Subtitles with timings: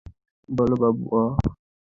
[0.49, 1.23] বলো, বাবুয়া।